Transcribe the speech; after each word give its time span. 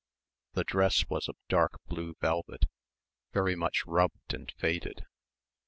The 0.53 0.63
dress 0.63 1.07
was 1.09 1.27
of 1.29 1.35
dark 1.47 1.79
blue 1.85 2.15
velvet 2.19 2.65
very 3.33 3.55
much 3.55 3.85
rubbed 3.85 4.33
and 4.33 4.51
faded. 4.57 5.05